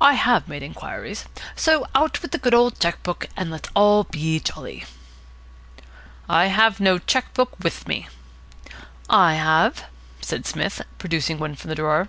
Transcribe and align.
I 0.00 0.14
have 0.14 0.48
made 0.48 0.64
inquiries. 0.64 1.24
So 1.54 1.86
out 1.94 2.20
with 2.20 2.32
the 2.32 2.38
good 2.38 2.52
old 2.52 2.80
cheque 2.80 3.00
book, 3.04 3.28
and 3.36 3.48
let's 3.48 3.68
all 3.76 4.02
be 4.02 4.40
jolly." 4.40 4.84
"I 6.28 6.46
have 6.46 6.80
no 6.80 6.98
cheque 6.98 7.32
book 7.32 7.52
with 7.62 7.86
me." 7.86 8.08
"I 9.08 9.34
have," 9.34 9.84
said 10.20 10.46
Psmith, 10.46 10.82
producing 10.98 11.38
one 11.38 11.54
from 11.54 11.70
a 11.70 11.76
drawer. 11.76 12.08